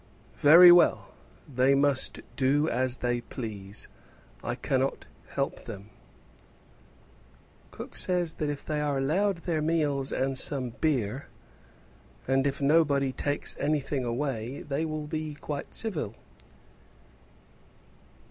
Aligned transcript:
"Very 0.39 0.71
well; 0.71 1.13
they 1.47 1.75
must 1.75 2.21
do 2.35 2.67
as 2.67 2.97
they 2.97 3.21
please; 3.21 3.87
I 4.43 4.55
cannot 4.55 5.05
help 5.27 5.65
them." 5.65 5.91
"Cook 7.69 7.95
says 7.95 8.33
that 8.41 8.49
if 8.49 8.65
they 8.65 8.81
are 8.81 8.97
allowed 8.97 9.37
their 9.45 9.61
meals 9.61 10.11
and 10.11 10.35
some 10.35 10.71
beer, 10.71 11.27
and 12.27 12.47
if 12.47 12.59
nobody 12.59 13.11
takes 13.11 13.55
anything 13.59 14.03
away, 14.03 14.63
they 14.63 14.85
will 14.87 15.05
be 15.05 15.35
quite 15.35 15.75
civil." 15.75 16.15